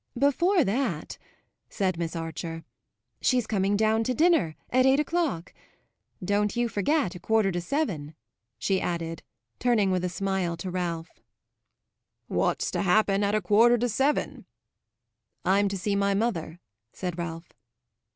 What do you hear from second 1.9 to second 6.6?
Miss Archer. "She's coming down to dinner at eight o'clock. Don't